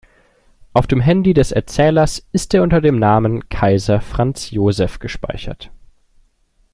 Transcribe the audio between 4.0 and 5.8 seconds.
Franz Josef" gespeichert.